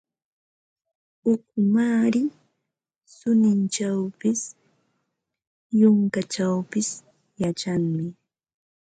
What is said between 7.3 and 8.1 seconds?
yachanmi.